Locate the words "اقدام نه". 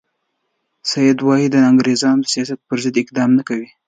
3.03-3.43